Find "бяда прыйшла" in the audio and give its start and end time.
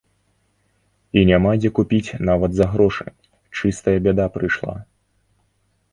4.09-4.77